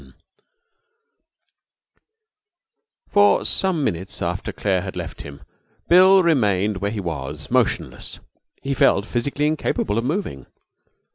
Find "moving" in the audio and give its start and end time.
10.03-10.47